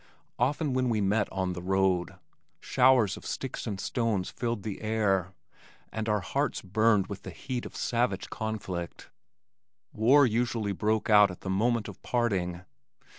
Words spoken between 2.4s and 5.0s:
showers of sticks and stones filled the